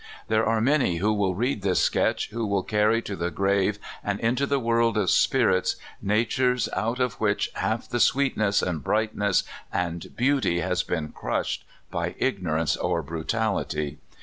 There 0.29 0.43
are 0.47 0.61
many 0.61 0.97
who 0.97 1.13
will 1.13 1.35
read 1.35 1.61
this 1.61 1.79
sketch 1.79 2.31
who 2.31 2.47
will 2.47 2.63
carry 2.63 3.03
to 3.03 3.15
the 3.15 3.29
grave 3.29 3.77
and 4.03 4.19
into 4.19 4.47
the 4.47 4.57
world 4.57 4.97
of 4.97 5.11
spirits 5.11 5.75
natures 6.01 6.67
out 6.73 6.99
of 6.99 7.21
which 7.21 7.51
half 7.53 7.87
the 7.87 7.99
sweetness 7.99 8.63
and 8.63 8.83
brightness 8.83 9.43
and 9.71 10.07
beauty 10.15 10.61
has 10.61 10.81
been 10.81 11.09
crushed 11.09 11.65
by 11.91 12.15
ignorance 12.17 12.75
or 12.75 13.03
brutality. 13.03 13.99